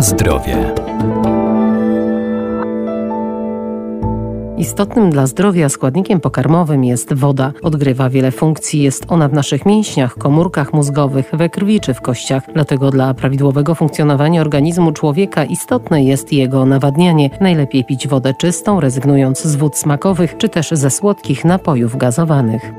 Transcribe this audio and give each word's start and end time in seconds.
Zdrowie. 0.00 0.74
Istotnym 4.58 5.10
dla 5.10 5.26
zdrowia 5.26 5.68
składnikiem 5.68 6.20
pokarmowym 6.20 6.84
jest 6.84 7.14
woda. 7.14 7.52
Odgrywa 7.62 8.10
wiele 8.10 8.30
funkcji, 8.30 8.82
jest 8.82 9.04
ona 9.08 9.28
w 9.28 9.32
naszych 9.32 9.66
mięśniach, 9.66 10.14
komórkach 10.14 10.72
mózgowych, 10.72 11.30
we 11.32 11.48
krwi 11.48 11.80
czy 11.80 11.94
w 11.94 12.00
kościach. 12.00 12.42
Dlatego 12.54 12.90
dla 12.90 13.14
prawidłowego 13.14 13.74
funkcjonowania 13.74 14.40
organizmu 14.40 14.92
człowieka 14.92 15.44
istotne 15.44 16.04
jest 16.04 16.32
jego 16.32 16.66
nawadnianie. 16.66 17.30
Najlepiej 17.40 17.84
pić 17.84 18.08
wodę 18.08 18.34
czystą, 18.34 18.80
rezygnując 18.80 19.42
z 19.42 19.56
wód 19.56 19.76
smakowych 19.76 20.36
czy 20.36 20.48
też 20.48 20.70
ze 20.72 20.90
słodkich 20.90 21.44
napojów 21.44 21.96
gazowanych. 21.96 22.72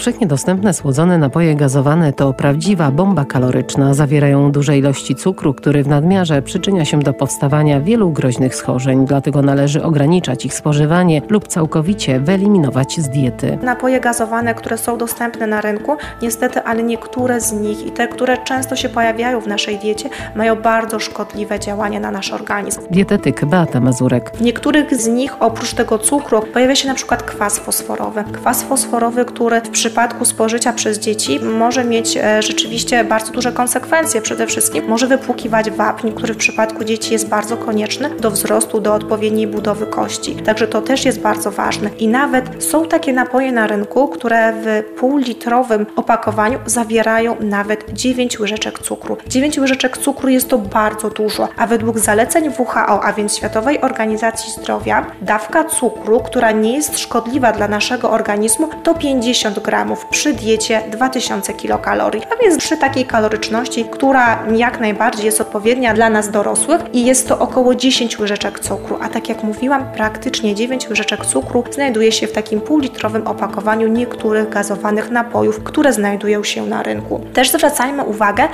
Powszechnie 0.00 0.26
dostępne 0.26 0.74
słodzone 0.74 1.18
napoje 1.18 1.54
gazowane 1.54 2.12
to 2.12 2.32
prawdziwa 2.32 2.90
bomba 2.90 3.24
kaloryczna. 3.24 3.94
Zawierają 3.94 4.52
duże 4.52 4.78
ilości 4.78 5.14
cukru, 5.14 5.54
który 5.54 5.82
w 5.82 5.88
nadmiarze 5.88 6.42
przyczynia 6.42 6.84
się 6.84 6.98
do 6.98 7.12
powstawania 7.14 7.80
wielu 7.80 8.10
groźnych 8.10 8.54
schorzeń. 8.54 9.06
Dlatego 9.06 9.42
należy 9.42 9.82
ograniczać 9.82 10.44
ich 10.46 10.54
spożywanie 10.54 11.22
lub 11.28 11.48
całkowicie 11.48 12.20
wyeliminować 12.20 13.00
z 13.00 13.08
diety. 13.08 13.58
Napoje 13.62 14.00
gazowane, 14.00 14.54
które 14.54 14.78
są 14.78 14.98
dostępne 14.98 15.46
na 15.46 15.60
rynku, 15.60 15.96
niestety, 16.22 16.62
ale 16.62 16.82
niektóre 16.82 17.40
z 17.40 17.52
nich 17.52 17.86
i 17.86 17.90
te, 17.90 18.08
które 18.08 18.38
często 18.38 18.76
się 18.76 18.88
pojawiają 18.88 19.40
w 19.40 19.46
naszej 19.46 19.78
diecie, 19.78 20.08
mają 20.34 20.56
bardzo 20.56 20.98
szkodliwe 20.98 21.60
działanie 21.60 22.00
na 22.00 22.10
nasz 22.10 22.32
organizm. 22.32 22.80
Dietetyk 22.90 23.44
Beata 23.44 23.80
Mazurek. 23.80 24.30
W 24.34 24.40
niektórych 24.40 24.94
z 24.94 25.08
nich 25.08 25.36
oprócz 25.40 25.74
tego 25.74 25.98
cukru 25.98 26.42
pojawia 26.52 26.74
się 26.74 26.88
na 26.88 26.94
przykład 26.94 27.22
kwas 27.22 27.58
fosforowy. 27.58 28.24
Kwas 28.32 28.62
fosforowy, 28.62 29.24
który 29.24 29.60
w 29.60 29.70
przypadku 29.70 29.89
spożycia 30.22 30.72
przez 30.72 30.98
dzieci 30.98 31.40
może 31.40 31.84
mieć 31.84 32.16
e, 32.16 32.42
rzeczywiście 32.42 33.04
bardzo 33.04 33.32
duże 33.32 33.52
konsekwencje. 33.52 34.22
Przede 34.22 34.46
wszystkim 34.46 34.88
może 34.88 35.06
wypłukiwać 35.06 35.70
wapń, 35.70 36.10
który 36.12 36.34
w 36.34 36.36
przypadku 36.36 36.84
dzieci 36.84 37.12
jest 37.12 37.28
bardzo 37.28 37.56
konieczny 37.56 38.10
do 38.16 38.30
wzrostu, 38.30 38.80
do 38.80 38.94
odpowiedniej 38.94 39.46
budowy 39.46 39.86
kości. 39.86 40.34
Także 40.34 40.68
to 40.68 40.82
też 40.82 41.04
jest 41.04 41.20
bardzo 41.20 41.50
ważne. 41.50 41.90
I 41.98 42.08
nawet 42.08 42.64
są 42.64 42.86
takie 42.86 43.12
napoje 43.12 43.52
na 43.52 43.66
rynku, 43.66 44.08
które 44.08 44.52
w 44.52 44.84
półlitrowym 44.98 45.86
opakowaniu 45.96 46.58
zawierają 46.66 47.36
nawet 47.40 47.92
9 47.92 48.40
łyżeczek 48.40 48.78
cukru. 48.78 49.16
9 49.26 49.58
łyżeczek 49.58 49.98
cukru 49.98 50.28
jest 50.28 50.48
to 50.48 50.58
bardzo 50.58 51.10
dużo, 51.10 51.48
a 51.56 51.66
według 51.66 51.98
zaleceń 51.98 52.52
WHO, 52.58 53.04
a 53.04 53.12
więc 53.12 53.36
Światowej 53.36 53.80
Organizacji 53.80 54.52
Zdrowia, 54.52 55.06
dawka 55.22 55.64
cukru, 55.64 56.20
która 56.20 56.50
nie 56.50 56.72
jest 56.72 56.98
szkodliwa 56.98 57.52
dla 57.52 57.68
naszego 57.68 58.10
organizmu, 58.10 58.68
to 58.82 58.94
50 58.94 59.60
g 59.60 59.69
przy 60.10 60.32
diecie 60.32 60.82
2000 60.90 61.54
kilokalorii. 61.54 62.22
A 62.32 62.42
więc 62.42 62.58
przy 62.58 62.76
takiej 62.76 63.06
kaloryczności, 63.06 63.84
która 63.84 64.44
jak 64.56 64.80
najbardziej 64.80 65.26
jest 65.26 65.40
odpowiednia 65.40 65.94
dla 65.94 66.10
nas 66.10 66.30
dorosłych 66.30 66.80
i 66.92 67.06
jest 67.06 67.28
to 67.28 67.38
około 67.38 67.74
10 67.74 68.18
łyżeczek 68.18 68.60
cukru. 68.60 68.98
A 69.02 69.08
tak 69.08 69.28
jak 69.28 69.42
mówiłam, 69.42 69.92
praktycznie 69.92 70.54
9 70.54 70.88
łyżeczek 70.88 71.26
cukru 71.26 71.64
znajduje 71.70 72.12
się 72.12 72.26
w 72.26 72.32
takim 72.32 72.60
półlitrowym 72.60 73.26
opakowaniu 73.26 73.88
niektórych 73.88 74.48
gazowanych 74.48 75.10
napojów, 75.10 75.64
które 75.64 75.92
znajdują 75.92 76.44
się 76.44 76.66
na 76.66 76.82
rynku. 76.82 77.20
Też 77.34 77.50
zwracajmy 77.50 78.04
uwagę 78.04 78.48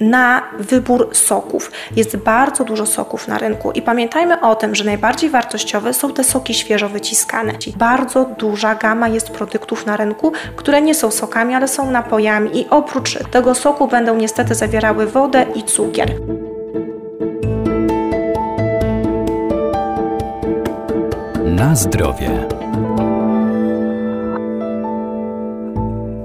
na 0.00 0.42
wybór 0.58 1.08
soków. 1.12 1.70
Jest 1.96 2.16
bardzo 2.16 2.64
dużo 2.64 2.86
soków 2.86 3.28
na 3.28 3.38
rynku 3.38 3.72
i 3.72 3.82
pamiętajmy 3.82 4.40
o 4.40 4.54
tym, 4.54 4.74
że 4.74 4.84
najbardziej 4.84 5.30
wartościowe 5.30 5.94
są 5.94 6.12
te 6.12 6.24
soki 6.24 6.54
świeżo 6.54 6.88
wyciskane. 6.88 7.52
Bardzo 7.76 8.24
duża 8.24 8.74
gama 8.74 9.08
jest 9.08 9.30
produktów 9.30 9.86
na 9.86 9.96
rynku, 9.96 10.32
które 10.62 10.82
nie 10.82 10.94
są 10.94 11.10
sokami, 11.10 11.54
ale 11.54 11.68
są 11.68 11.90
napojami 11.90 12.60
i 12.60 12.66
oprócz 12.70 13.18
tego 13.30 13.54
soku 13.54 13.88
będą 13.88 14.16
niestety 14.16 14.54
zawierały 14.54 15.06
wodę 15.06 15.46
i 15.54 15.62
cukier. 15.62 16.14
Na 21.44 21.74
zdrowie. 21.74 22.61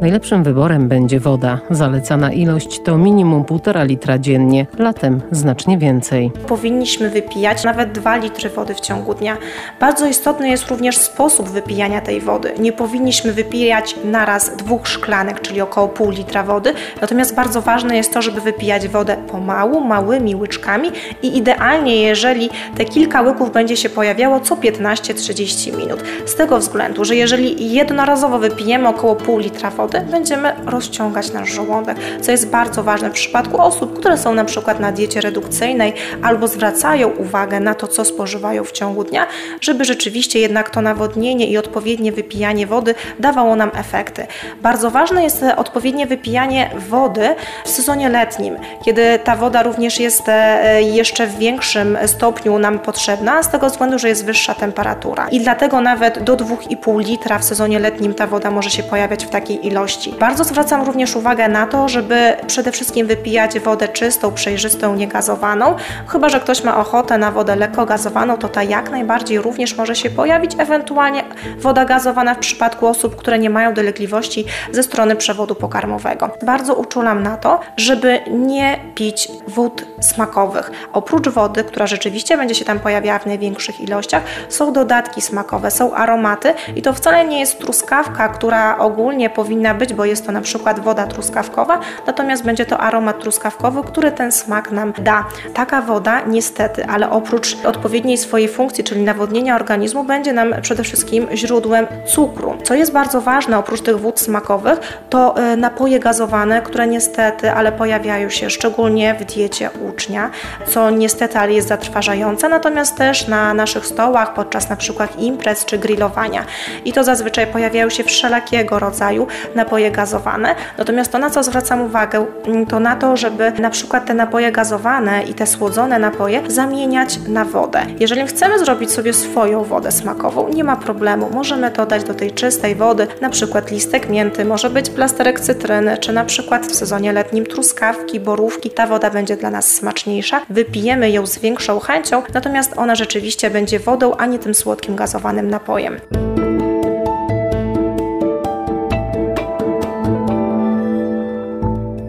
Najlepszym 0.02 0.44
wyborem 0.44 0.88
będzie 0.88 1.20
woda. 1.20 1.60
Zalecana 1.70 2.32
ilość 2.32 2.80
to 2.84 2.98
minimum 2.98 3.44
1,5 3.44 3.86
litra 3.88 4.20
dziennie, 4.20 4.66
latem 4.78 5.22
znacznie 5.32 5.78
więcej. 5.78 6.32
Powinniśmy 6.48 7.10
wypijać 7.10 7.64
nawet 7.64 7.92
2 7.92 8.18
litry 8.18 8.50
wody 8.50 8.74
w 8.74 8.80
ciągu 8.80 9.14
dnia. 9.14 9.38
Bardzo 9.80 10.08
istotny 10.08 10.50
jest 10.50 10.68
również 10.70 10.98
sposób 10.98 11.50
wypijania 11.50 12.02
tej 12.02 12.22
wody. 12.22 12.52
Nie 12.60 12.74
powinniśmy 12.74 13.34
wypijać 13.34 13.96
naraz 14.06 14.56
dwóch 14.56 14.88
szklanek, 14.88 15.42
czyli 15.42 15.62
około 15.62 15.88
pół 15.88 16.10
litra 16.10 16.44
wody. 16.44 16.74
Natomiast 17.02 17.36
bardzo 17.36 17.62
ważne 17.62 17.98
jest 17.98 18.14
to, 18.14 18.22
żeby 18.22 18.42
wypijać 18.42 18.88
wodę 18.88 19.18
pomału, 19.32 19.82
małymi 19.82 20.36
łyczkami 20.36 20.92
i 21.22 21.38
idealnie, 21.38 22.02
jeżeli 22.02 22.50
te 22.78 22.86
kilka 22.86 23.22
łyków 23.22 23.52
będzie 23.52 23.78
się 23.78 23.90
pojawiało 23.90 24.40
co 24.40 24.56
15-30 24.56 25.78
minut. 25.78 26.04
Z 26.26 26.36
tego 26.36 26.58
względu, 26.60 27.06
że 27.06 27.16
jeżeli 27.16 27.74
jednorazowo 27.74 28.40
wypijemy 28.40 28.88
około 28.88 29.16
pół 29.16 29.40
litra 29.40 29.70
wody, 29.70 29.87
wody 29.88 30.12
będziemy 30.12 30.56
rozciągać 30.66 31.34
nasz 31.34 31.50
żołądek, 31.50 31.98
co 32.22 32.32
jest 32.32 32.50
bardzo 32.50 32.84
ważne 32.84 33.10
w 33.10 33.14
przypadku 33.14 33.62
osób, 33.62 34.00
które 34.00 34.18
są 34.18 34.34
na 34.34 34.46
przykład 34.46 34.80
na 34.80 34.92
diecie 34.92 35.22
redukcyjnej 35.22 35.94
albo 36.24 36.48
zwracają 36.48 37.10
uwagę 37.10 37.60
na 37.60 37.76
to, 37.76 37.88
co 37.88 38.06
spożywają 38.06 38.64
w 38.64 38.72
ciągu 38.72 39.04
dnia, 39.04 39.28
żeby 39.62 39.86
rzeczywiście 39.86 40.40
jednak 40.40 40.70
to 40.70 40.82
nawodnienie 40.82 41.48
i 41.48 41.58
odpowiednie 41.58 42.12
wypijanie 42.12 42.68
wody 42.68 42.96
dawało 43.20 43.56
nam 43.56 43.72
efekty. 43.76 44.28
Bardzo 44.62 44.92
ważne 44.92 45.24
jest 45.24 45.44
odpowiednie 45.58 46.08
wypijanie 46.08 46.70
wody 46.90 47.36
w 47.66 47.70
sezonie 47.70 48.10
letnim, 48.10 48.56
kiedy 48.86 49.20
ta 49.24 49.36
woda 49.36 49.64
również 49.64 50.00
jest 50.00 50.24
e, 50.28 50.82
jeszcze 50.82 51.28
w 51.28 51.38
większym 51.38 51.98
stopniu 52.06 52.60
nam 52.60 52.80
potrzebna, 52.80 53.44
z 53.44 53.50
tego 53.50 53.70
względu, 53.70 54.00
że 54.00 54.10
jest 54.10 54.26
wyższa 54.26 54.54
temperatura. 54.54 55.28
I 55.30 55.40
dlatego 55.40 55.82
nawet 55.82 56.24
do 56.24 56.38
2,5 56.38 57.06
litra 57.06 57.40
w 57.40 57.44
sezonie 57.44 57.80
letnim 57.80 58.14
ta 58.14 58.28
woda 58.28 58.52
może 58.52 58.70
się 58.70 58.84
pojawiać 58.84 59.26
w 59.26 59.30
takiej 59.30 59.68
ilości 59.68 59.77
ilości. 59.78 60.14
Bardzo 60.20 60.44
zwracam 60.44 60.84
również 60.84 61.16
uwagę 61.16 61.48
na 61.48 61.68
to, 61.68 61.90
żeby 61.90 62.36
przede 62.48 62.72
wszystkim 62.72 63.08
wypijać 63.08 63.60
wodę 63.60 63.88
czystą, 63.88 64.32
przejrzystą, 64.32 64.96
niegazowaną. 64.96 65.76
Chyba, 66.08 66.30
że 66.30 66.40
ktoś 66.40 66.64
ma 66.64 66.78
ochotę 66.78 67.18
na 67.18 67.32
wodę 67.32 67.56
lekko 67.56 67.86
gazowaną, 67.86 68.38
to 68.38 68.50
ta 68.50 68.64
jak 68.64 68.92
najbardziej 68.92 69.42
również 69.42 69.78
może 69.78 69.96
się 69.96 70.10
pojawić, 70.10 70.52
ewentualnie 70.58 71.24
woda 71.58 71.86
gazowana 71.86 72.36
w 72.36 72.38
przypadku 72.38 72.88
osób, 72.88 73.16
które 73.16 73.40
nie 73.40 73.50
mają 73.50 73.74
dolegliwości 73.74 74.46
ze 74.72 74.84
strony 74.84 75.16
przewodu 75.16 75.56
pokarmowego. 75.56 76.30
Bardzo 76.44 76.76
uczulam 76.76 77.24
na 77.24 77.38
to, 77.38 77.60
żeby 77.78 78.20
nie 78.32 78.80
pić 78.96 79.28
wód 79.48 79.86
smakowych. 80.02 80.72
Oprócz 80.94 81.30
wody, 81.30 81.64
która 81.64 81.88
rzeczywiście 81.88 82.38
będzie 82.38 82.56
się 82.56 82.66
tam 82.66 82.80
pojawiała 82.80 83.20
w 83.20 83.26
największych 83.26 83.82
ilościach, 83.82 84.24
są 84.50 84.74
dodatki 84.74 85.22
smakowe, 85.22 85.72
są 85.72 85.94
aromaty 85.94 86.54
i 86.76 86.82
to 86.82 86.94
wcale 86.94 87.26
nie 87.26 87.40
jest 87.40 87.60
truskawka, 87.60 88.30
która 88.30 88.78
ogólnie 88.78 89.30
powinna 89.30 89.67
być, 89.74 89.94
bo 89.94 90.06
jest 90.06 90.26
to 90.26 90.32
na 90.32 90.42
przykład 90.42 90.80
woda 90.80 91.08
truskawkowa, 91.08 91.80
natomiast 92.08 92.44
będzie 92.44 92.66
to 92.66 92.78
aromat 92.78 93.20
truskawkowy, 93.20 93.84
który 93.84 94.12
ten 94.12 94.32
smak 94.32 94.72
nam 94.72 94.94
da. 94.98 95.26
Taka 95.54 95.82
woda 95.82 96.22
niestety, 96.28 96.86
ale 96.86 97.10
oprócz 97.10 97.66
odpowiedniej 97.66 98.18
swojej 98.18 98.48
funkcji, 98.48 98.84
czyli 98.84 99.02
nawodnienia 99.04 99.56
organizmu, 99.56 100.04
będzie 100.04 100.34
nam 100.34 100.54
przede 100.62 100.84
wszystkim 100.84 101.28
źródłem 101.34 101.88
cukru. 102.08 102.58
Co 102.64 102.76
jest 102.76 102.92
bardzo 102.92 103.22
ważne, 103.22 103.58
oprócz 103.58 103.82
tych 103.82 104.00
wód 104.00 104.20
smakowych, 104.20 104.80
to 105.10 105.38
e, 105.38 105.58
napoje 105.58 106.00
gazowane, 106.00 106.62
które 106.62 106.88
niestety, 106.88 107.52
ale 107.52 107.72
pojawiają 107.72 108.30
się 108.30 108.50
szczególnie 108.50 109.16
w 109.20 109.26
diecie 109.26 109.70
ucznia, 109.90 110.30
co 110.68 110.90
niestety, 110.90 111.38
ale 111.38 111.54
jest 111.54 111.68
zatrważające, 111.68 112.50
natomiast 112.50 112.96
też 112.96 113.28
na 113.28 113.54
naszych 113.54 113.86
stołach 113.86 114.34
podczas 114.34 114.70
na 114.70 114.76
przykład 114.76 115.20
imprez 115.20 115.66
czy 115.66 115.78
grillowania. 115.78 116.46
I 116.86 116.94
to 116.94 117.04
zazwyczaj 117.04 117.48
pojawiają 117.48 117.90
się 117.90 118.04
wszelakiego 118.04 118.80
rodzaju 118.80 119.28
napoje 119.58 119.92
gazowane. 119.92 120.56
Natomiast 120.78 121.12
to, 121.12 121.20
na 121.20 121.30
co 121.30 121.44
zwracam 121.44 121.82
uwagę, 121.82 122.26
mm, 122.46 122.66
to 122.66 122.80
na 122.80 122.96
to, 122.96 123.18
żeby 123.18 123.52
na 123.52 123.70
przykład 123.70 124.06
te 124.06 124.14
napoje 124.14 124.52
gazowane 124.52 125.24
i 125.24 125.34
te 125.34 125.48
słodzone 125.48 126.00
napoje 126.00 126.42
zamieniać 126.48 127.20
na 127.28 127.46
wodę. 127.46 127.82
Jeżeli 128.00 128.28
chcemy 128.28 128.60
zrobić 128.60 128.92
sobie 128.92 129.14
swoją 129.14 129.64
wodę 129.64 129.92
smakową, 129.92 130.50
nie 130.50 130.64
ma 130.64 130.76
problemu. 130.76 131.30
Możemy 131.34 131.72
dodać 131.72 132.04
do 132.04 132.14
tej 132.14 132.32
czystej 132.32 132.76
wody 132.76 133.08
na 133.22 133.30
przykład 133.30 133.72
listek 133.72 134.10
mięty, 134.10 134.46
może 134.46 134.70
być 134.70 134.90
plasterek 134.90 135.40
cytryny, 135.40 135.98
czy 135.98 136.14
na 136.14 136.26
przykład 136.26 136.66
w 136.66 136.76
sezonie 136.76 137.14
letnim 137.14 137.46
truskawki, 137.46 138.20
borówki. 138.20 138.70
Ta 138.70 138.88
woda 138.88 139.10
będzie 139.10 139.38
dla 139.38 139.50
nas 139.50 139.72
smaczniejsza. 139.72 140.42
Wypijemy 140.50 141.12
ją 141.12 141.26
z 141.26 141.40
większą 141.40 141.80
chęcią, 141.80 142.24
natomiast 142.34 142.74
ona 142.78 142.96
rzeczywiście 142.96 143.50
będzie 143.50 143.80
wodą, 143.80 144.16
a 144.18 144.26
nie 144.26 144.40
tym 144.40 144.54
słodkim 144.54 144.96
gazowanym 144.96 145.50
napojem. 145.50 146.00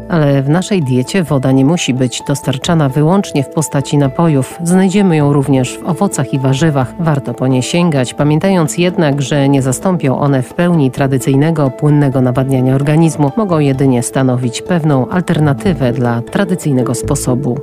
Ale 0.09 0.43
w 0.43 0.49
naszej 0.49 0.83
diecie 0.83 1.23
woda 1.23 1.53
nie 1.53 1.65
musi 1.65 1.95
być 1.95 2.23
dostarczana 2.27 2.89
wyłącznie 2.89 3.45
w 3.45 3.49
postaci 3.49 3.99
napojów. 3.99 4.59
Znajdziemy 4.65 5.17
ją 5.17 5.33
również 5.33 5.79
w 5.79 5.87
owocach 5.87 6.35
i 6.35 6.39
warzywach. 6.39 6.95
Warto 7.01 7.35
po 7.35 7.47
nie 7.47 7.63
sięgać, 7.63 8.15
pamiętając 8.15 8.79
jednak, 8.79 9.23
że 9.23 9.49
nie 9.49 9.63
zastąpią 9.63 10.19
one 10.19 10.43
w 10.43 10.55
pełni 10.55 10.91
tradycyjnego, 10.91 11.71
płynnego 11.71 12.21
nawadniania 12.21 12.75
organizmu. 12.75 13.33
Mogą 13.37 13.59
jedynie 13.59 14.03
stanowić 14.03 14.63
pewną 14.63 15.09
alternatywę 15.09 15.93
dla 15.93 16.23
tradycyjnego 16.23 16.95
sposobu. 16.95 17.59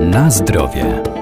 Na 0.00 0.30
zdrowie. 0.30 1.13